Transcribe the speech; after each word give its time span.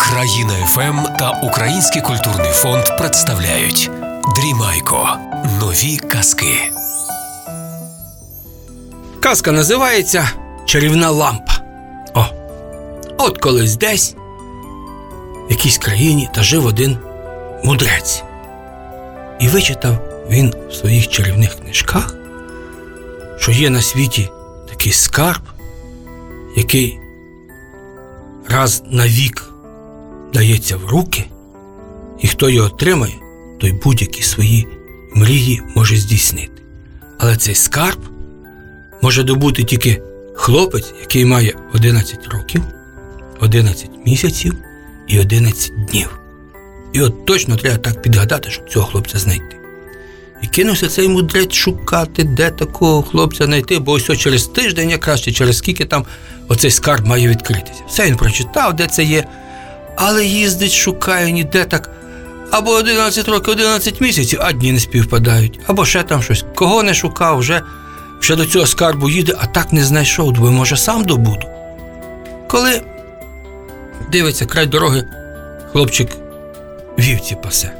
Країна 0.00 0.54
ФМ 0.66 1.16
та 1.18 1.30
Український 1.42 2.02
культурний 2.02 2.52
фонд 2.52 2.84
представляють 2.98 3.90
Дрімайко. 4.36 5.08
Нові 5.60 5.96
казки. 5.96 6.72
Казка 9.20 9.52
називається 9.52 10.30
Чарівна 10.64 11.10
лампа. 11.10 11.52
О, 12.14 12.24
от 13.18 13.38
колись 13.38 13.76
десь 13.76 14.14
в 15.48 15.50
якійсь 15.50 15.78
країні 15.78 16.28
та 16.34 16.42
жив 16.42 16.66
один 16.66 16.98
мудрець. 17.64 18.22
І 19.40 19.48
вичитав 19.48 19.98
він 20.30 20.54
в 20.70 20.74
своїх 20.74 21.08
чарівних 21.08 21.54
книжках, 21.54 22.14
що 23.38 23.52
є 23.52 23.70
на 23.70 23.82
світі 23.82 24.30
такий 24.68 24.92
скарб, 24.92 25.42
який 26.56 27.00
раз 28.48 28.82
на 28.90 29.06
вік 29.06 29.50
дається 30.32 30.76
в 30.76 30.86
руки, 30.86 31.24
і 32.20 32.26
хто 32.26 32.50
його 32.50 32.66
отримає, 32.66 33.14
той 33.60 33.72
будь-які 33.72 34.22
свої 34.22 34.66
мрії 35.14 35.62
може 35.74 35.96
здійснити. 35.96 36.62
Але 37.18 37.36
цей 37.36 37.54
скарб 37.54 37.98
може 39.02 39.22
добути 39.22 39.64
тільки 39.64 40.02
хлопець, 40.34 40.94
який 41.00 41.24
має 41.24 41.54
11 41.74 42.28
років, 42.28 42.62
11 43.40 43.90
місяців 44.06 44.54
і 45.06 45.20
11 45.20 45.72
днів. 45.88 46.18
І 46.92 47.00
от 47.00 47.26
точно 47.26 47.56
треба 47.56 47.78
так 47.78 48.02
підгадати, 48.02 48.50
щоб 48.50 48.70
цього 48.70 48.86
хлопця 48.86 49.18
знайти. 49.18 49.55
І 50.42 50.46
кинувся 50.46 50.88
цей 50.88 51.08
мудрець 51.08 51.52
шукати, 51.52 52.24
де 52.24 52.50
такого 52.50 53.02
хлопця 53.02 53.44
знайти, 53.44 53.78
бо 53.78 53.92
ось 53.92 54.18
через 54.18 54.46
тиждень, 54.46 54.90
якраз 54.90 55.20
чи 55.20 55.32
через 55.32 55.58
скільки 55.58 55.84
там 55.84 56.04
оцей 56.48 56.70
скарб 56.70 57.06
має 57.06 57.28
відкритися. 57.28 57.82
Все 57.88 58.06
він 58.06 58.16
прочитав, 58.16 58.76
де 58.76 58.86
це 58.86 59.04
є, 59.04 59.24
але 59.96 60.26
їздить, 60.26 60.72
шукає 60.72 61.32
ніде 61.32 61.64
так. 61.64 61.90
Або 62.50 62.70
11 62.70 63.28
років, 63.28 63.52
11 63.52 64.00
місяців, 64.00 64.40
а 64.42 64.52
дні 64.52 64.72
не 64.72 64.80
співпадають, 64.80 65.60
або 65.66 65.84
ще 65.84 66.02
там 66.02 66.22
щось. 66.22 66.44
Кого 66.54 66.82
не 66.82 66.94
шукав, 66.94 67.38
вже, 67.38 67.62
вже 68.20 68.36
до 68.36 68.46
цього 68.46 68.66
скарбу 68.66 69.10
їде, 69.10 69.34
а 69.38 69.46
так 69.46 69.72
не 69.72 69.84
знайшов, 69.84 70.32
думаю, 70.32 70.52
може 70.52 70.76
сам 70.76 71.04
добуду. 71.04 71.46
Коли 72.48 72.82
дивиться 74.12 74.46
край 74.46 74.66
дороги, 74.66 75.04
хлопчик 75.72 76.08
вівці 76.98 77.36
пасе. 77.42 77.72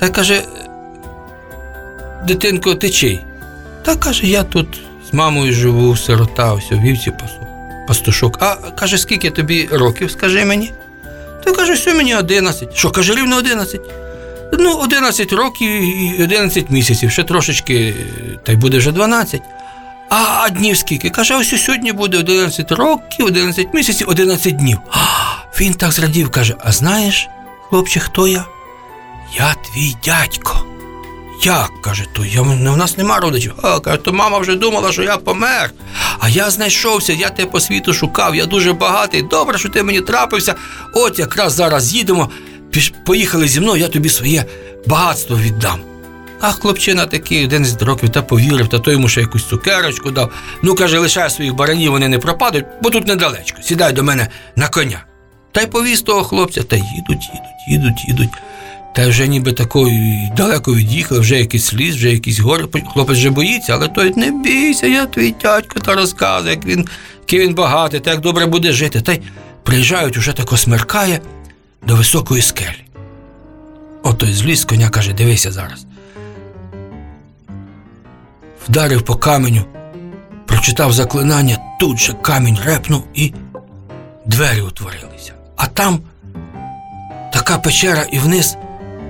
Та 0.00 0.08
каже, 0.08 0.42
дитинко, 2.26 2.74
ти? 2.74 3.20
Та 3.82 3.96
каже, 3.96 4.26
я 4.26 4.42
тут 4.42 4.80
з 5.10 5.14
мамою 5.14 5.52
живу, 5.52 5.96
сирота, 5.96 6.52
ось 6.52 6.72
у 6.72 6.78
вівці 6.78 7.12
пастушок. 7.88 8.38
А 8.40 8.54
каже, 8.54 8.98
скільки 8.98 9.30
тобі 9.30 9.68
років, 9.72 10.10
скажи 10.10 10.44
мені? 10.44 10.72
Та 11.44 11.52
каже, 11.52 11.76
що 11.76 11.94
мені 11.94 12.16
11. 12.16 12.76
Що 12.76 12.90
каже, 12.90 13.14
рівно 13.14 13.36
11? 13.36 13.80
Ну, 14.58 14.74
11 14.74 15.32
років 15.32 15.70
і 15.70 16.22
11 16.22 16.70
місяців, 16.70 17.10
ще 17.10 17.22
трошечки, 17.22 17.94
та 18.42 18.52
й 18.52 18.56
буде 18.56 18.78
вже 18.78 18.92
12. 18.92 19.42
А, 20.08 20.16
а 20.16 20.50
днів 20.50 20.76
скільки? 20.76 21.10
Каже, 21.10 21.36
ось 21.36 21.64
сьогодні 21.64 21.92
буде 21.92 22.18
11 22.18 22.72
років, 22.72 23.26
11 23.26 23.74
місяців, 23.74 24.08
11 24.08 24.56
днів. 24.56 24.78
А, 24.90 24.98
він 25.60 25.74
так 25.74 25.92
зрадів, 25.92 26.30
каже: 26.30 26.54
А 26.64 26.72
знаєш, 26.72 27.28
хлопче, 27.68 28.00
хто 28.00 28.28
я? 28.28 28.44
Я 29.38 29.54
твій 29.54 29.96
дядько. 30.04 30.73
Як? 31.44 31.80
каже, 31.82 32.04
то 32.12 32.24
я, 32.24 32.42
в 32.42 32.76
нас 32.76 32.98
нема 32.98 33.20
родичів. 33.20 33.54
А, 33.62 33.80
каже, 33.80 33.96
то 33.96 34.12
мама 34.12 34.38
вже 34.38 34.56
думала, 34.56 34.92
що 34.92 35.02
я 35.02 35.16
помер. 35.16 35.70
А 36.18 36.28
я 36.28 36.50
знайшовся, 36.50 37.12
я 37.12 37.30
тебе 37.30 37.50
по 37.50 37.60
світу 37.60 37.94
шукав, 37.94 38.34
я 38.34 38.46
дуже 38.46 38.72
багатий. 38.72 39.22
Добре, 39.22 39.58
що 39.58 39.68
ти 39.68 39.82
мені 39.82 40.00
трапився. 40.00 40.54
От 40.92 41.18
якраз 41.18 41.52
зараз 41.52 41.94
їдемо, 41.94 42.30
поїхали 43.06 43.48
зі 43.48 43.60
мною, 43.60 43.80
я 43.80 43.88
тобі 43.88 44.08
своє 44.08 44.44
багатство 44.86 45.36
віддам. 45.36 45.80
А 46.40 46.52
хлопчина 46.52 47.06
такий 47.06 47.44
11 47.44 47.82
років 47.82 48.08
та 48.08 48.22
повірив, 48.22 48.68
та 48.68 48.78
той 48.78 48.94
йому 48.94 49.08
ще 49.08 49.20
якусь 49.20 49.48
цукерочку 49.48 50.10
дав. 50.10 50.32
Ну, 50.62 50.74
каже, 50.74 50.98
лишай 50.98 51.30
своїх 51.30 51.54
баранів, 51.54 51.90
вони 51.90 52.08
не 52.08 52.18
пропадуть, 52.18 52.64
бо 52.82 52.90
тут 52.90 53.06
недалечко. 53.06 53.62
Сідай 53.62 53.92
до 53.92 54.02
мене 54.02 54.28
на 54.56 54.68
коня. 54.68 55.04
Та 55.52 55.60
й 55.60 55.66
повіз 55.66 56.02
того 56.02 56.24
хлопця, 56.24 56.62
та 56.62 56.76
їдуть, 56.76 57.08
їдуть, 57.08 57.68
їдуть, 57.68 58.08
їдуть. 58.08 58.30
Та 58.94 59.08
вже 59.08 59.28
ніби 59.28 59.52
такою 59.52 60.30
далеко 60.36 60.74
від'їхали, 60.74 61.20
вже 61.20 61.38
якийсь 61.38 61.74
ліс, 61.74 61.94
вже 61.94 62.12
якісь 62.12 62.40
гори. 62.40 62.68
Хлопець 62.92 63.16
вже 63.16 63.30
боїться, 63.30 63.74
але 63.74 63.88
той 63.88 64.12
не 64.16 64.30
бійся, 64.30 64.86
я 64.86 65.06
твій 65.06 65.34
дядько 65.42 65.80
та 65.80 65.94
розказує, 65.94 66.54
як 66.54 66.66
він, 66.66 66.88
який 67.20 67.40
він 67.40 67.54
багатий, 67.54 68.00
та 68.00 68.10
як 68.10 68.20
добре 68.20 68.46
буде 68.46 68.72
жити. 68.72 69.00
Та 69.00 69.12
й 69.12 69.20
приїжджають, 69.62 70.16
уже 70.16 70.32
тако 70.32 70.56
смеркає 70.56 71.20
до 71.86 71.96
високої 71.96 72.42
скелі. 72.42 72.84
Ото 74.02 74.26
зліз 74.26 74.60
з 74.60 74.64
коня 74.64 74.88
каже, 74.88 75.12
дивися 75.12 75.52
зараз. 75.52 75.86
Вдарив 78.68 79.02
по 79.02 79.14
каменю, 79.14 79.64
прочитав 80.46 80.92
заклинання, 80.92 81.58
тут 81.80 81.98
же 81.98 82.12
камінь 82.12 82.58
репнув 82.64 83.04
і 83.14 83.32
двері 84.26 84.60
утворилися. 84.60 85.32
А 85.56 85.66
там 85.66 86.00
така 87.32 87.58
печера 87.58 88.02
і 88.12 88.18
вниз 88.18 88.56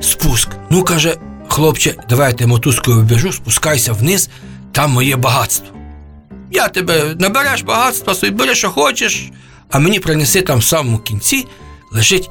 спуск. 0.04 0.48
Ну, 0.70 0.84
каже, 0.84 1.16
хлопче, 1.48 1.94
давайте 2.08 2.46
мотузкою 2.46 3.00
вбіжу, 3.00 3.32
спускайся 3.32 3.92
вниз, 3.92 4.30
там 4.72 4.90
моє 4.90 5.16
багатство. 5.16 5.66
Я 6.50 6.68
тебе 6.68 7.14
набереш 7.18 7.62
багатство, 7.62 8.14
собі 8.14 8.32
бери, 8.32 8.54
що 8.54 8.70
хочеш, 8.70 9.30
а 9.70 9.78
мені 9.78 10.00
принеси 10.00 10.42
там 10.42 10.58
в 10.58 10.64
самому 10.64 10.98
кінці 10.98 11.46
лежить 11.92 12.30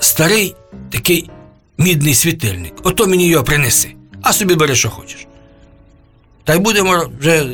старий 0.00 0.54
такий 0.90 1.30
мідний 1.78 2.14
світильник. 2.14 2.72
Ото 2.82 3.06
мені 3.06 3.28
його 3.28 3.44
принеси, 3.44 3.94
а 4.22 4.32
собі 4.32 4.54
бери, 4.54 4.74
що 4.74 4.90
хочеш. 4.90 5.26
Та 6.44 6.54
й 6.54 6.58
будемо 6.58 7.10
вже 7.20 7.46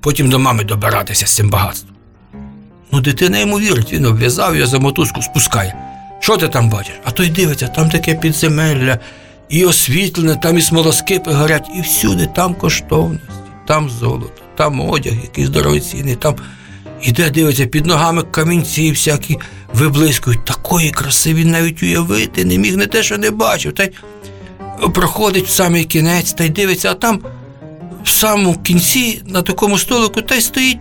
потім 0.00 0.30
до 0.30 0.38
мами 0.38 0.64
добиратися 0.64 1.26
з 1.26 1.36
цим 1.36 1.50
багатством. 1.50 1.96
Ну, 2.92 3.00
дитина 3.00 3.38
йому 3.38 3.58
вірить, 3.58 3.92
він 3.92 4.06
обв'язав 4.06 4.56
його 4.56 4.66
за 4.66 4.78
мотузку, 4.78 5.22
спускає. 5.22 5.91
Що 6.22 6.36
ти 6.36 6.48
там 6.48 6.68
бачиш? 6.68 6.94
А 7.04 7.10
той 7.10 7.28
дивиться, 7.28 7.68
там 7.68 7.90
таке 7.90 8.14
підземелля, 8.14 8.98
і 9.48 9.64
освітлене, 9.64 10.36
там 10.36 10.58
і 10.58 10.62
смолоскипи 10.62 11.32
горять, 11.32 11.68
і 11.78 11.80
всюди 11.80 12.28
там 12.36 12.54
коштовності, 12.54 13.26
там 13.66 13.90
золото, 13.90 14.42
там 14.54 14.80
одяг, 14.80 15.14
якийсь 15.22 15.48
дорогоцінний, 15.48 16.16
там 16.16 16.36
іде, 17.02 17.30
дивиться, 17.30 17.66
під 17.66 17.86
ногами 17.86 18.22
камінці 18.22 18.90
всякі 18.90 19.38
виблискують. 19.74 20.44
Такої 20.44 20.90
краси 20.90 21.34
він 21.34 21.50
навіть 21.50 21.82
уявити 21.82 22.44
не 22.44 22.58
міг, 22.58 22.76
не 22.76 22.86
те, 22.86 23.02
що 23.02 23.18
не 23.18 23.30
бачив. 23.30 23.72
Та 23.72 23.84
й 23.84 23.90
проходить 24.94 25.46
в 25.46 25.50
самий 25.50 25.84
кінець 25.84 26.32
та 26.32 26.44
й 26.44 26.48
дивиться, 26.48 26.90
а 26.90 26.94
там 26.94 27.20
в 28.04 28.08
самому 28.08 28.54
кінці 28.58 29.22
на 29.26 29.42
такому 29.42 29.78
столику 29.78 30.22
та 30.22 30.34
й 30.34 30.40
стоїть 30.40 30.78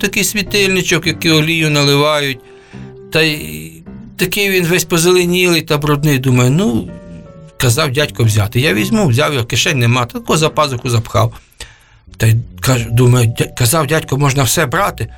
такий 0.00 0.24
світильничок, 0.24 1.06
який 1.06 1.30
олію 1.30 1.70
наливають. 1.70 2.38
Та 3.12 3.22
й 3.22 3.81
такий 4.22 4.50
він 4.50 4.66
весь 4.66 4.84
позеленілий 4.84 5.62
та 5.62 5.78
брудний. 5.78 6.18
Думаю, 6.18 6.50
ну, 6.50 6.88
казав 7.56 7.92
дядько 7.92 8.24
взяти. 8.24 8.60
Я 8.60 8.74
візьму, 8.74 9.06
взяв 9.06 9.32
його, 9.32 9.44
кишень 9.44 9.78
нема, 9.78 10.06
тако 10.06 10.36
за 10.36 10.48
пазуху 10.48 10.90
запхав. 10.90 11.34
Та 12.16 12.26
й 12.26 12.34
думаю, 12.90 13.34
казав 13.58 13.86
дядько, 13.86 14.18
можна 14.18 14.42
все 14.42 14.66
брати. 14.66 15.08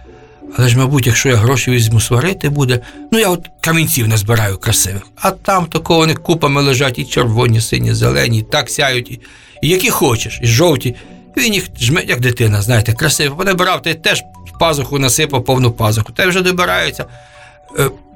Але 0.58 0.68
ж, 0.68 0.78
мабуть, 0.78 1.06
якщо 1.06 1.28
я 1.28 1.36
гроші 1.36 1.70
візьму 1.70 2.00
сварити 2.00 2.48
буде, 2.48 2.80
ну 3.12 3.18
я 3.18 3.28
от 3.28 3.48
камінців 3.60 4.08
не 4.08 4.16
збираю 4.16 4.58
красивих. 4.58 5.02
А 5.16 5.30
там 5.30 5.66
такого 5.66 5.98
вони 5.98 6.14
купами 6.14 6.62
лежать 6.62 6.98
і 6.98 7.04
червоні, 7.04 7.60
сині, 7.60 7.94
зелені, 7.94 8.38
і 8.38 8.42
так 8.42 8.70
сяють, 8.70 9.10
і, 9.10 9.20
і 9.62 9.68
які 9.68 9.90
хочеш, 9.90 10.40
і 10.42 10.46
жовті. 10.46 10.94
Він 11.36 11.54
їх 11.54 11.68
жме, 11.80 12.04
як 12.08 12.20
дитина, 12.20 12.62
знаєте, 12.62 12.92
красиво. 12.92 13.36
Понабирав, 13.36 13.86
й 13.86 13.94
теж 13.94 14.22
пазуху 14.60 14.98
насипав 14.98 15.44
повну 15.44 15.72
пазуху. 15.72 16.12
Та 16.12 16.24
й 16.24 16.26
вже 16.26 16.40
добираються. 16.40 17.06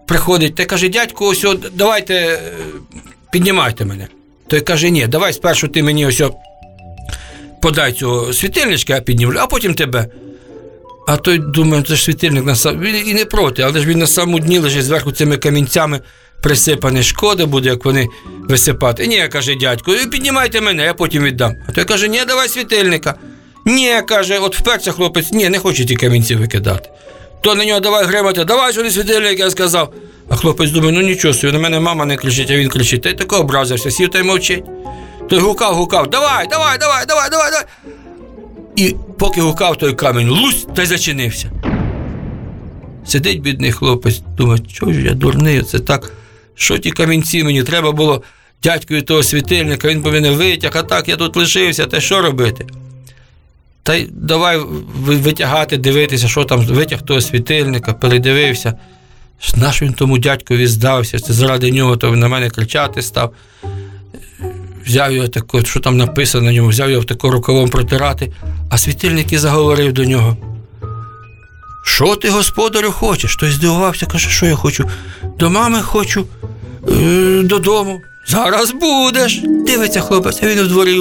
Приходить 0.09 0.55
та 0.55 0.65
каже, 0.65 0.89
дядько, 0.89 1.27
ось 1.27 1.45
от, 1.45 1.67
давайте 1.75 2.15
е, 2.15 2.41
піднімайте 3.33 3.85
мене. 3.85 4.09
Той 4.47 4.61
каже, 4.61 4.91
ні, 4.91 5.07
давай 5.07 5.33
спершу 5.33 5.69
ти 5.69 5.83
мені 5.83 6.07
ось 6.07 6.23
подай 7.63 7.93
цього 7.93 8.33
світильничка, 8.33 8.95
я 8.95 9.01
піднімлю, 9.01 9.39
а 9.41 9.47
потім 9.47 9.75
тебе. 9.75 10.07
А 11.09 11.17
той 11.17 11.39
думає, 11.39 11.83
це 11.83 11.95
ж 11.97 12.05
світильник 12.05 12.45
на 12.45 12.57
сам... 12.57 12.81
Він 12.81 13.09
і 13.09 13.15
не 13.15 13.25
проти, 13.25 13.63
але 13.63 13.81
ж 13.81 13.87
він 13.87 13.99
на 13.99 14.07
самому 14.07 14.41
дні 14.41 14.59
лежить 14.59 14.85
зверху 14.85 15.13
цими 15.13 15.37
камінцями 15.37 16.01
присипаний. 16.43 17.03
Шкода 17.03 17.47
буде, 17.47 17.69
як 17.69 17.85
вони 17.85 18.09
висипати. 18.49 19.07
Ні, 19.07 19.29
каже 19.29 19.55
дядько, 19.55 19.93
піднімайте 20.11 20.61
мене, 20.61 20.85
я 20.85 20.95
потім 20.95 21.23
віддам. 21.23 21.55
А 21.69 21.73
той 21.73 21.85
каже, 21.85 22.09
ні, 22.09 22.21
давай 22.29 22.49
світильника. 22.49 23.15
Ні, 23.65 24.03
каже, 24.09 24.39
от 24.39 24.59
вперся 24.59 24.93
хлопець, 24.93 25.33
ні, 25.33 25.49
не 25.49 25.59
хоче 25.59 25.85
ті 25.85 25.97
камінці 25.97 26.35
викидати. 26.35 26.89
То 27.41 27.55
на 27.55 27.65
нього 27.65 27.81
давай 27.81 28.05
гримати, 28.05 28.45
давай 28.45 28.73
сюди 28.73 28.91
світильник, 28.91 29.39
я 29.39 29.51
сказав. 29.51 29.93
А 30.29 30.37
хлопець 30.37 30.71
думає, 30.71 30.93
ну 30.93 31.01
нічого 31.01 31.35
собі, 31.35 31.53
на 31.53 31.59
мене 31.59 31.81
мама 31.81 32.05
не 32.05 32.17
кричить, 32.17 32.51
а 32.51 32.57
він 32.57 32.69
кричить. 32.69 33.03
Та 33.03 33.09
й 33.09 33.15
тако 33.15 33.37
образився, 33.37 33.91
сів 33.91 34.11
та 34.11 34.19
й 34.19 34.23
мовчить. 34.23 34.65
Той 35.29 35.39
гукав, 35.39 35.75
гукав, 35.75 36.11
давай, 36.11 36.47
давай, 36.49 36.79
давай, 36.79 37.07
давай, 37.07 37.31
давай, 37.31 37.51
давай. 37.51 37.65
І 38.77 38.95
поки 39.19 39.41
гукав 39.41 39.77
той 39.77 39.95
камінь, 39.95 40.29
лусь 40.29 40.67
та 40.77 40.83
й 40.83 40.87
зачинився. 40.87 41.51
Сидить 43.07 43.41
бідний 43.41 43.73
хлопець, 43.73 44.19
думає, 44.37 44.63
що 44.69 44.93
ж 44.93 45.01
я 45.03 45.15
дурний, 45.15 45.63
це 45.63 45.79
так. 45.79 46.13
Що 46.55 46.79
ті 46.79 46.91
камінці 46.91 47.45
мені 47.45 47.63
треба 47.63 47.93
було 47.93 48.23
дядькові 48.63 49.03
того 49.03 49.23
світильника, 49.23 49.89
він 49.89 50.03
повинен 50.03 50.35
витяг, 50.35 50.73
а 50.75 50.83
так 50.83 51.09
я 51.09 51.17
тут 51.17 51.37
лишився, 51.37 51.87
та 51.87 52.01
що 52.01 52.23
робити? 52.23 52.67
Та 53.89 53.95
й 53.95 54.09
давай 54.13 54.61
витягати, 55.05 55.77
дивитися, 55.77 56.29
що 56.29 56.45
там 56.45 56.67
витяг 56.67 57.03
того 57.03 57.21
світильника, 57.21 57.93
передивився. 57.93 58.75
Наш 59.57 59.83
він 59.83 59.93
тому 59.93 60.19
дядькові 60.19 60.67
здався, 60.67 61.19
це 61.19 61.33
заради 61.33 61.71
нього 61.71 61.97
то 61.97 62.11
на 62.11 62.29
мене 62.29 62.51
кричати 62.51 63.03
став. 63.03 63.33
Взяв 64.87 65.13
його 65.13 65.29
тако, 65.29 65.65
що 65.65 65.81
там 65.81 65.97
написано 65.97 66.45
на 66.45 66.53
ньому, 66.53 66.69
взяв 66.69 66.91
його 66.91 67.05
тако 67.05 67.31
рукавом 67.31 67.69
протирати, 67.69 68.33
а 68.71 68.79
світильник 68.79 69.33
і 69.33 69.39
заговорив 69.39 69.93
до 69.93 70.05
нього. 70.05 70.37
Що 71.85 72.17
ти, 72.17 72.31
господарю, 72.31 72.93
хочеш? 72.93 73.37
Той 73.37 73.51
здивувався, 73.51 74.07
каже, 74.07 74.31
що 74.31 74.47
я 74.47 74.55
хочу? 74.55 74.89
До 75.39 75.51
мами 75.51 75.83
хочу, 75.83 76.27
е, 76.89 77.43
додому. 77.43 78.01
Зараз 78.27 78.73
будеш. 78.73 79.41
Дивиться 79.67 80.01
хлопець, 80.01 80.43
а 80.43 80.47
він 80.47 80.59
у 80.59 80.67
дворі. 80.67 80.99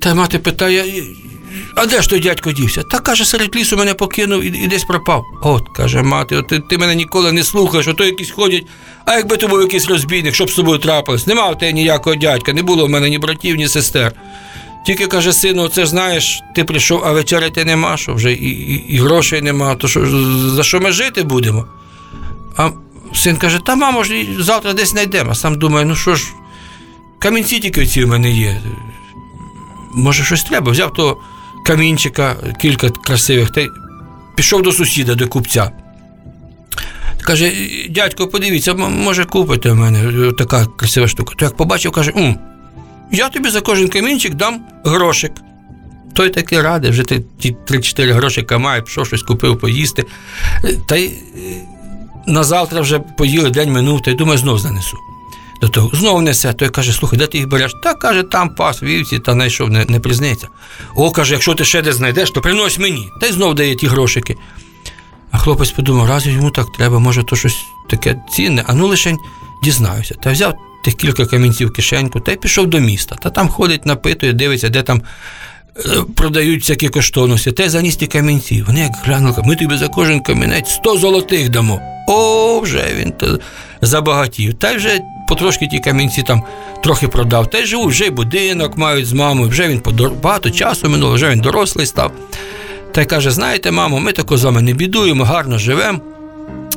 Та 0.00 0.14
мати 0.14 0.38
питає, 0.38 0.98
«І- 0.98 1.29
а 1.74 1.86
де 1.86 2.02
ж 2.02 2.10
той 2.10 2.20
дядько 2.20 2.52
дівся? 2.52 2.82
Та 2.82 2.98
каже, 2.98 3.24
серед 3.24 3.56
лісу 3.56 3.76
мене 3.76 3.94
покинув 3.94 4.42
і, 4.42 4.46
і 4.46 4.66
десь 4.66 4.84
пропав. 4.84 5.24
От, 5.42 5.68
каже 5.68 6.02
мати, 6.02 6.36
от 6.36 6.48
ти, 6.48 6.58
ти 6.58 6.78
мене 6.78 6.94
ніколи 6.94 7.32
не 7.32 7.44
слухаєш, 7.44 7.88
ото 7.88 8.04
якісь 8.04 8.30
ходять. 8.30 8.66
А 9.04 9.16
якби 9.16 9.36
то 9.36 9.48
був 9.48 9.60
якийсь 9.60 9.88
розбійник, 9.88 10.34
що 10.34 10.44
б 10.44 10.50
з 10.50 10.54
тобою 10.54 10.78
трапилось? 10.78 11.26
Нема 11.26 11.50
в 11.50 11.58
тебе 11.58 11.72
ніякого 11.72 12.16
дядька, 12.16 12.52
не 12.52 12.62
було 12.62 12.86
в 12.86 12.90
мене 12.90 13.10
ні 13.10 13.18
братів, 13.18 13.56
ні 13.56 13.68
сестер. 13.68 14.12
Тільки 14.86 15.06
каже, 15.06 15.32
сину, 15.32 15.68
це 15.68 15.86
знаєш, 15.86 16.42
ти 16.54 16.64
прийшов, 16.64 17.02
а 17.04 17.12
вечеряти 17.12 17.64
нема, 17.64 17.96
що 17.96 18.14
вже 18.14 18.32
і, 18.32 18.50
і, 18.50 18.84
і 18.88 18.98
грошей 18.98 19.42
нема, 19.42 19.74
то 19.74 19.88
що, 19.88 20.06
за 20.50 20.62
що 20.62 20.80
ми 20.80 20.92
жити 20.92 21.22
будемо? 21.22 21.66
А 22.56 22.70
син 23.14 23.36
каже, 23.36 23.58
та 23.66 23.76
мамо 23.76 24.04
ж 24.04 24.26
завтра 24.38 24.72
десь 24.72 24.88
знайдемо. 24.88 25.30
А 25.30 25.34
сам 25.34 25.58
думає, 25.58 25.86
ну 25.86 25.96
що 25.96 26.14
ж, 26.14 26.26
камінці 27.18 27.60
тільки 27.60 27.86
ці 27.86 28.04
в 28.04 28.08
мене 28.08 28.30
є. 28.30 28.60
Може, 29.94 30.24
щось 30.24 30.42
треба. 30.42 30.72
Взяв 30.72 30.92
того 30.92 31.20
камінчика, 31.70 32.36
кілька 32.60 32.90
красивих, 32.90 33.50
та 33.50 33.66
пішов 34.36 34.62
до 34.62 34.72
сусіда, 34.72 35.14
до 35.14 35.28
купця. 35.28 35.70
Каже, 37.22 37.52
дядько, 37.90 38.28
подивіться, 38.28 38.74
може 38.74 39.24
купите 39.24 39.70
в 39.70 39.76
мене 39.76 40.28
е, 40.28 40.32
така 40.32 40.66
красива 40.66 41.08
штука. 41.08 41.34
То 41.38 41.44
як 41.44 41.56
побачив, 41.56 41.92
каже, 41.92 42.12
«М, 42.16 42.38
я 43.12 43.28
тобі 43.28 43.50
за 43.50 43.60
кожен 43.60 43.88
камінчик 43.88 44.34
дам 44.34 44.60
грошик. 44.84 45.32
Той 46.14 46.30
таки 46.30 46.62
радий, 46.62 46.90
вже 46.90 47.02
ті 47.38 47.56
3-4 47.66 48.12
грошика 48.12 48.58
має, 48.58 48.82
пішов 48.82 49.06
щось 49.06 49.22
купив 49.22 49.58
поїсти. 49.58 50.04
Та 50.88 50.96
й 50.96 51.06
е, 51.06 51.12
на 52.26 52.44
завтра 52.44 52.80
вже 52.80 52.98
поїли, 52.98 53.50
день 53.50 53.72
минув, 53.72 54.02
та 54.02 54.10
й 54.10 54.14
думаю, 54.14 54.38
знов 54.38 54.58
занесу. 54.58 54.96
До 55.60 55.68
того 55.68 55.90
знов 55.92 56.22
несе, 56.22 56.52
той 56.52 56.68
каже, 56.68 56.92
слухай, 56.92 57.18
де 57.18 57.26
ти 57.26 57.38
їх 57.38 57.48
береш? 57.48 57.72
Та 57.82 57.94
каже, 57.94 58.22
там 58.22 58.48
пас, 58.48 58.82
вівці, 58.82 59.18
та 59.18 59.32
знайшов, 59.32 59.70
не, 59.70 59.84
не 59.88 60.00
признається. 60.00 60.48
О, 60.94 61.10
каже, 61.10 61.32
якщо 61.32 61.54
ти 61.54 61.64
ще 61.64 61.82
десь 61.82 61.94
знайдеш, 61.94 62.30
то 62.30 62.40
принось 62.40 62.78
мені. 62.78 63.08
Та 63.20 63.26
й 63.26 63.32
знов 63.32 63.54
дає 63.54 63.74
ті 63.74 63.86
грошики. 63.86 64.36
А 65.30 65.38
хлопець 65.38 65.70
подумав, 65.70 66.08
раз 66.08 66.26
йому 66.26 66.50
так 66.50 66.66
треба, 66.72 66.98
може, 66.98 67.22
то 67.22 67.36
щось 67.36 67.56
таке 67.90 68.16
цінне, 68.32 68.64
а 68.66 68.74
ну 68.74 68.86
лишень 68.86 69.18
дізнаюся. 69.62 70.14
Та 70.14 70.32
взяв 70.32 70.54
тих 70.84 70.94
кілька 70.94 71.26
камінців 71.26 71.68
в 71.68 71.72
кишеньку 71.72 72.20
та 72.20 72.32
й 72.32 72.36
пішов 72.36 72.66
до 72.66 72.80
міста. 72.80 73.16
Та 73.22 73.30
там 73.30 73.48
ходить, 73.48 73.86
напитує, 73.86 74.32
дивиться, 74.32 74.68
де 74.68 74.82
там 74.82 75.02
продають 76.16 76.60
всякі 76.60 76.88
коштовності. 76.88 77.52
Та 77.52 77.64
й 77.64 77.68
заніс 77.68 77.96
ті 77.96 78.06
камінці. 78.06 78.62
Вони 78.66 78.80
як 78.80 78.92
глянули, 79.04 79.42
ми 79.44 79.56
тобі 79.56 79.76
за 79.76 79.88
кожен 79.88 80.20
камінець 80.20 80.70
100 80.70 80.98
золотих 80.98 81.48
дамо. 81.48 81.80
О, 82.08 82.60
вже 82.60 82.84
він 82.98 83.12
забагатів. 83.82 84.54
Та 84.54 84.74
вже 84.74 85.00
потрошки 85.28 85.66
ті 85.66 85.78
камінці 85.78 86.22
там 86.22 86.42
трохи 86.82 87.08
продав. 87.08 87.50
Та 87.50 87.58
й 87.58 87.66
живу, 87.66 87.86
вже 87.86 88.06
й 88.06 88.10
будинок 88.10 88.76
мають 88.76 89.06
з 89.06 89.12
мамою, 89.12 89.48
вже 89.48 89.68
він 89.68 89.80
подор... 89.80 90.12
багато 90.22 90.50
часу 90.50 90.88
минуло, 90.88 91.14
вже 91.14 91.30
він 91.30 91.40
дорослий 91.40 91.86
став. 91.86 92.12
Та 92.92 93.02
й 93.02 93.04
каже: 93.04 93.30
знаєте, 93.30 93.70
мамо, 93.70 94.00
ми 94.00 94.12
тако 94.12 94.36
з 94.36 94.44
вами 94.44 94.62
не 94.62 94.72
бідуємо, 94.72 95.24
гарно 95.24 95.58
живемо. 95.58 96.00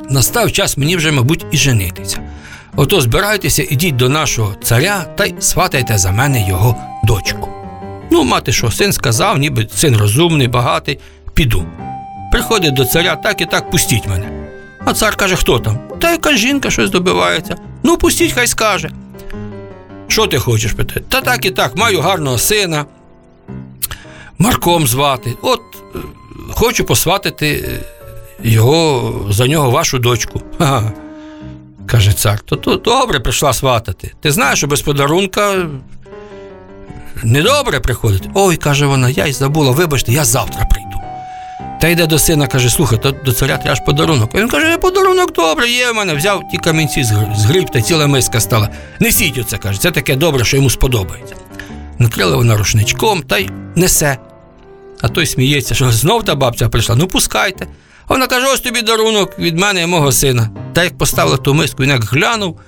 Настав 0.10 0.52
час 0.52 0.78
мені 0.78 0.96
вже, 0.96 1.12
мабуть, 1.12 1.46
і 1.52 1.58
женитися. 1.58 2.20
Ото 2.76 3.02
збирайтеся, 3.02 3.68
ідіть 3.70 3.96
до 3.96 4.10
нашого 4.10 4.56
царя 4.64 5.06
та 5.18 5.26
й 5.26 5.34
сватайте 5.40 5.98
за 5.98 6.12
мене 6.12 6.48
його 6.48 6.76
дочку. 7.04 7.63
Ну, 8.14 8.24
мати 8.24 8.52
що, 8.52 8.72
син 8.72 8.94
сказав, 8.94 9.38
ніби 9.38 9.68
син 9.76 9.98
розумний, 9.98 10.48
багатий, 10.48 11.00
піду. 11.34 11.66
Приходить 12.32 12.74
до 12.74 12.86
царя, 12.86 13.16
так 13.16 13.42
і 13.42 13.46
так 13.46 13.70
пустіть 13.70 14.08
мене. 14.08 14.48
А 14.86 14.94
цар 14.94 15.16
каже, 15.16 15.36
хто 15.36 15.60
там? 15.60 15.80
Та 16.00 16.12
яка 16.12 16.36
жінка 16.36 16.70
щось 16.70 16.90
добивається. 16.90 17.56
Ну, 17.84 17.98
пустіть, 17.98 18.32
хай 18.32 18.48
скаже. 18.48 18.92
Що 20.08 20.28
ти 20.28 20.40
хочеш 20.40 20.72
питати? 20.72 21.04
Та 21.10 21.22
так 21.22 21.46
і 21.46 21.52
так, 21.52 21.76
маю 21.76 22.02
гарного 22.02 22.38
сина. 22.38 22.86
Марком 24.38 24.88
звати. 24.88 25.34
От 25.42 25.62
е, 25.96 26.00
хочу 26.52 26.86
посватити 26.86 27.48
е, 27.50 27.80
його 28.44 29.14
за 29.30 29.48
нього 29.48 29.72
вашу 29.72 30.00
дочку. 30.00 30.42
Ага. 30.60 30.92
Каже 31.86 32.14
цар, 32.14 32.40
то, 32.40 32.56
то 32.56 32.76
добре 32.76 33.20
прийшла 33.20 33.54
сватати. 33.54 34.12
Ти 34.22 34.32
знаєш, 34.32 34.58
що 34.58 34.68
без 34.68 34.82
подарунка 34.82 35.66
недобре 37.24 37.80
приходити. 37.80 38.30
Ой, 38.34 38.58
каже 38.58 38.86
вона, 38.86 39.10
я 39.10 39.26
й 39.26 39.34
забула, 39.34 39.72
вибачте, 39.72 40.12
я 40.12 40.26
завтра 40.26 40.66
прийду. 40.66 40.90
Та 41.82 41.88
йде 41.88 42.06
до 42.08 42.20
сина, 42.20 42.48
каже, 42.48 42.70
слухай, 42.70 43.00
то 43.02 43.12
до 43.12 43.34
царя 43.34 43.58
треба 43.58 43.76
ж 43.76 43.82
подарунок. 43.82 44.30
А 44.34 44.38
він 44.38 44.50
каже, 44.50 44.78
подарунок 44.78 45.34
добре, 45.34 45.70
є 45.70 45.92
в 45.92 45.96
мене. 45.96 46.14
Взяв 46.14 46.44
ті 46.52 46.58
камінці 46.58 47.04
з 47.36 47.46
гриб 47.46 47.70
та 47.70 47.82
ціла 47.82 48.08
миска 48.08 48.40
стала. 48.40 48.70
Несіть 49.00 49.38
оце, 49.38 49.58
каже, 49.58 49.82
це 49.82 49.92
таке 49.92 50.16
добре, 50.16 50.46
що 50.46 50.58
йому 50.58 50.70
сподобається. 50.70 51.36
Накрила 52.00 52.36
вона 52.36 52.58
рушничком 52.58 53.22
та 53.22 53.38
й 53.38 53.50
несе. 53.76 54.18
А 55.02 55.08
той 55.08 55.26
сміється, 55.26 55.76
що 55.76 55.92
знов 55.92 56.24
та 56.24 56.36
бабця 56.36 56.70
прийшла. 56.70 56.96
Ну 56.96 57.08
пускайте. 57.08 57.68
А 58.08 58.14
вона 58.14 58.28
каже: 58.28 58.48
ось 58.54 58.60
тобі 58.60 58.82
дарунок 58.82 59.40
від 59.40 59.60
мене 59.60 59.82
і 59.82 59.86
мого 59.86 60.12
сина. 60.12 60.50
Та 60.74 60.84
як 60.84 60.98
поставила 60.98 61.38
ту 61.38 61.54
миску, 61.54 61.84
він 61.84 61.90
як 61.90 62.04
глянув. 62.04 62.60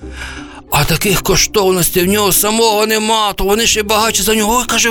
А 0.70 0.84
таких 0.84 1.22
коштовностей 1.22 2.04
в 2.04 2.08
нього 2.08 2.32
самого 2.32 2.86
нема, 2.86 3.32
то 3.32 3.44
вони 3.44 3.66
ще 3.66 3.82
багатші 3.82 4.22
за 4.22 4.34
нього. 4.34 4.56
Ой, 4.58 4.64
каже, 4.66 4.90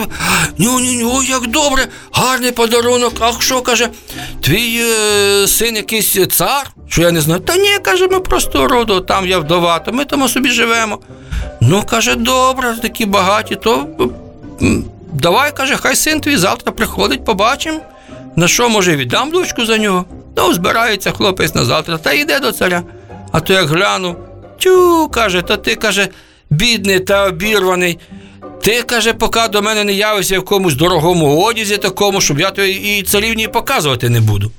ню, 0.57 0.79
ню, 0.79 0.93
ню, 0.93 1.23
як 1.23 1.47
добре, 1.47 1.87
гарний 2.11 2.51
подарунок. 2.51 3.13
Ах, 3.19 3.41
що 3.41 3.61
каже, 3.61 3.89
твій 4.41 4.81
е, 4.81 5.47
син 5.47 5.75
якийсь 5.75 6.27
цар? 6.27 6.71
Що 6.87 7.01
я 7.01 7.11
не 7.11 7.21
знаю. 7.21 7.39
Та 7.39 7.57
ні, 7.57 7.69
каже, 7.81 8.07
ми 8.07 8.19
просто 8.19 8.67
роду, 8.67 9.01
там 9.01 9.27
я 9.27 9.39
вдова, 9.39 9.79
то 9.79 9.91
ми 9.91 10.05
там 10.05 10.27
собі 10.27 10.49
живемо. 10.49 10.99
Ну, 11.61 11.83
каже, 11.83 12.15
добре, 12.15 12.75
такі 12.81 13.05
багаті, 13.05 13.57
то 13.63 13.87
давай, 15.13 15.55
каже, 15.55 15.75
хай 15.75 15.95
син 15.95 16.21
твій 16.21 16.37
завтра 16.37 16.71
приходить, 16.71 17.25
побачимо. 17.25 17.79
На 18.35 18.47
що, 18.47 18.69
може, 18.69 18.95
віддам 18.95 19.31
дочку 19.31 19.65
за 19.65 19.77
нього? 19.77 20.05
Ну, 20.37 20.53
збирається 20.53 21.11
хлопець 21.11 21.55
на 21.55 21.65
завтра 21.65 21.97
та 21.97 22.13
йде 22.13 22.39
до 22.39 22.51
царя. 22.51 22.83
А 23.31 23.39
то 23.39 23.53
як 23.53 23.67
гляну, 23.67 24.15
тю, 24.59 25.09
каже, 25.09 25.41
та 25.41 25.57
ти 25.57 25.75
каже, 25.75 26.07
бідний 26.49 26.99
та 26.99 27.27
обірваний. 27.27 27.99
Ти, 28.61 28.81
каже, 28.81 29.13
поки 29.13 29.47
до 29.51 29.61
мене 29.61 29.83
не 29.83 29.93
явишся 29.93 30.33
в 30.33 30.37
якомусь 30.37 30.75
дорогому 30.75 31.43
одязі 31.43 31.77
такому, 31.77 32.21
щоб 32.21 32.39
я 32.39 32.51
тобі 32.51 32.71
і 32.71 33.03
царівні 33.03 33.47
показувати 33.47 34.09
не 34.09 34.21
буду. 34.21 34.51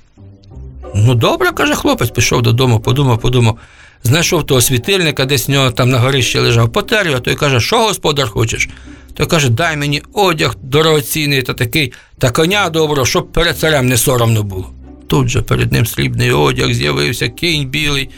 Ну, 0.94 1.14
добре, 1.14 1.50
каже 1.50 1.74
хлопець, 1.74 2.10
пішов 2.10 2.42
додому, 2.42 2.80
подумав, 2.80 3.20
подумав. 3.20 3.58
Знайшов 4.04 4.46
того 4.46 4.60
світильника, 4.60 5.24
десь 5.24 5.48
в 5.48 5.50
нього 5.50 5.70
там 5.70 5.90
на 5.90 5.98
горищі 5.98 6.38
лежав, 6.38 6.72
потер 6.72 7.06
його, 7.06 7.20
той 7.20 7.34
каже, 7.34 7.60
що 7.60 7.78
господар 7.78 8.28
хочеш? 8.28 8.68
Той 9.14 9.26
каже, 9.26 9.48
дай 9.48 9.76
мені 9.76 10.02
одяг 10.12 10.56
дорогоцінний 10.62 11.42
та 11.42 11.54
такий, 11.54 11.92
та 12.18 12.30
коня 12.30 12.68
доброго, 12.70 13.06
щоб 13.06 13.32
перед 13.32 13.58
царем 13.58 13.86
не 13.86 13.96
соромно 13.96 14.42
було. 14.42 14.70
Тут 15.06 15.28
же 15.28 15.42
перед 15.42 15.72
ним 15.72 15.86
срібний 15.86 16.32
одяг 16.32 16.72
з'явився, 16.72 17.28
кінь 17.28 17.68
білий. 17.68 18.10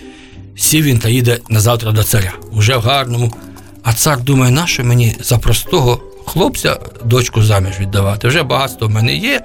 Сів 0.59 0.85
він 0.85 0.99
та 0.99 1.09
їде 1.09 1.39
на 1.49 1.61
завтра 1.61 1.93
до 1.93 2.03
царя, 2.03 2.33
уже 2.53 2.77
в 2.77 2.81
гарному. 2.81 3.33
А 3.83 3.93
цар 3.93 4.21
думає, 4.21 4.53
нащо 4.53 4.85
мені 4.85 5.17
за 5.21 5.39
простого 5.39 6.01
хлопця 6.27 6.77
дочку 7.05 7.43
заміж 7.43 7.81
віддавати? 7.81 8.29
Вже 8.29 8.43
багатство 8.43 8.87
в 8.87 8.91
мене 8.91 9.17
є, 9.17 9.41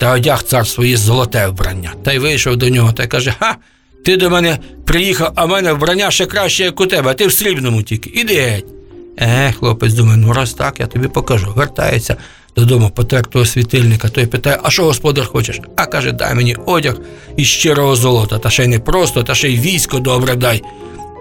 та 0.00 0.12
одяг 0.12 0.42
цар 0.42 0.66
своє 0.66 0.96
золоте 0.96 1.46
вбрання. 1.46 1.92
Та 2.04 2.12
й 2.12 2.18
вийшов 2.18 2.56
до 2.56 2.68
нього 2.68 2.92
та 2.92 3.02
й 3.02 3.06
каже: 3.06 3.34
Ха, 3.38 3.56
ти 4.04 4.16
до 4.16 4.30
мене 4.30 4.58
приїхав, 4.84 5.32
а 5.34 5.44
в 5.44 5.48
мене 5.48 5.72
вбрання 5.72 6.10
ще 6.10 6.26
краще, 6.26 6.64
як 6.64 6.80
у 6.80 6.86
тебе, 6.86 7.14
ти 7.14 7.26
в 7.26 7.32
срібному 7.32 7.82
тільки. 7.82 8.10
Іди 8.10 8.40
геть. 8.40 8.66
Е, 9.18 9.52
хлопець 9.52 9.92
думає, 9.92 10.16
ну 10.16 10.32
раз 10.32 10.52
так, 10.54 10.80
я 10.80 10.86
тобі 10.86 11.08
покажу. 11.08 11.52
Вертається 11.56 12.16
додому, 12.60 12.90
потер 12.94 13.26
того 13.26 13.44
світильника, 13.46 14.08
той 14.08 14.26
питає, 14.26 14.58
а 14.62 14.70
що 14.70 14.84
господар 14.84 15.26
хочеш? 15.26 15.60
А 15.76 15.86
каже, 15.86 16.12
дай 16.12 16.34
мені 16.34 16.56
одяг 16.66 16.96
із 17.36 17.46
щирого 17.46 17.96
золота, 17.96 18.38
та 18.38 18.50
ще 18.50 18.64
й 18.64 18.68
не 18.68 18.78
просто, 18.78 19.22
та 19.22 19.34
ще 19.34 19.48
й 19.48 19.58
військо 19.58 19.98
добре 19.98 20.34
дай. 20.34 20.62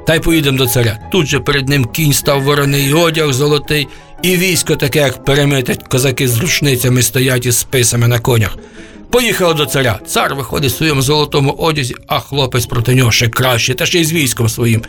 Та 0.08 0.15
й 0.15 0.19
поїдемо 0.19 0.58
до 0.58 0.67
царя. 0.67 1.00
Тут 1.12 1.27
же 1.27 1.39
перед 1.39 1.69
ним 1.69 1.86
кінь 1.86 2.13
став 2.13 2.43
вороний, 2.43 2.93
одяг 2.93 3.34
золотий, 3.34 3.88
і 4.24 4.38
військо 4.38 4.75
таке, 4.75 5.00
як 5.00 5.25
перемите, 5.25 5.75
козаки 5.75 6.27
з 6.27 6.38
рушницями 6.38 7.01
стоять 7.01 7.46
із 7.46 7.58
списами 7.58 8.08
на 8.08 8.19
конях. 8.19 8.58
Поїхали 9.10 9.53
до 9.53 9.65
царя. 9.65 10.00
Цар 10.08 10.36
виходить 10.36 10.72
в 10.72 10.77
своєму 10.77 11.01
золотому 11.01 11.51
одязі, 11.51 11.96
а 12.08 12.19
хлопець 12.19 12.65
проти 12.65 12.96
нього 12.96 13.12
ще 13.12 13.27
краще, 13.27 13.75
та 13.75 13.86
ще 13.86 14.00
й 14.00 14.05
з 14.05 14.13
військом 14.13 14.50
своїм. 14.50 14.81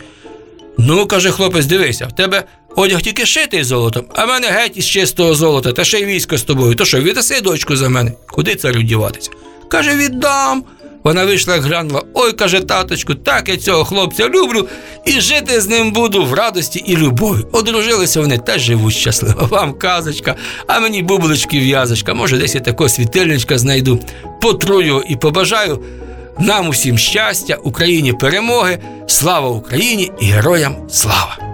Ну, 0.77 1.07
каже 1.07 1.31
хлопець, 1.31 1.65
дивися, 1.65 2.07
в 2.07 2.15
тебе 2.15 2.43
одяг 2.75 3.01
тільки 3.01 3.25
шитий 3.25 3.63
золотом, 3.63 4.05
а 4.15 4.25
мене 4.25 4.47
геть 4.47 4.77
із 4.77 4.85
чистого 4.85 5.35
золота, 5.35 5.71
та 5.71 5.83
ще 5.83 5.99
й 5.99 6.05
військо 6.05 6.37
з 6.37 6.43
тобою. 6.43 6.75
То 6.75 6.85
що, 6.85 6.99
віддаси 6.99 7.41
дочку 7.41 7.75
за 7.75 7.89
мене? 7.89 8.11
Куди 8.27 8.55
царю 8.55 8.81
діватися? 8.81 9.31
Каже, 9.69 9.95
віддам. 9.95 10.63
Вона 11.03 11.25
вийшла, 11.25 11.57
глянула. 11.57 12.03
Ой, 12.13 12.33
каже, 12.33 12.59
таточку, 12.59 13.15
так 13.15 13.49
я 13.49 13.57
цього 13.57 13.85
хлопця 13.85 14.29
люблю 14.29 14.67
і 15.05 15.21
жити 15.21 15.61
з 15.61 15.67
ним 15.67 15.91
буду 15.91 16.25
в 16.25 16.33
радості 16.33 16.83
і 16.85 16.97
любові. 16.97 17.45
Одружилися 17.51 18.21
вони 18.21 18.37
та 18.37 18.59
живуть 18.59 18.93
щасливо. 18.93 19.47
Вам 19.51 19.73
казочка, 19.73 20.35
а 20.67 20.79
мені 20.79 21.03
бублички 21.03 21.59
в'язочка. 21.59 22.13
Може, 22.13 22.37
десь 22.37 22.55
я 22.55 22.61
такого 22.61 22.89
світильничка 22.89 23.57
знайду. 23.57 23.99
Потрую 24.41 25.03
і 25.09 25.15
побажаю 25.15 25.83
нам 26.39 26.69
усім 26.69 26.97
щастя, 26.97 27.55
Україні 27.63 28.13
перемоги, 28.13 28.79
слава 29.07 29.49
Україні 29.49 30.11
і 30.19 30.25
героям 30.25 30.75
слава! 30.89 31.50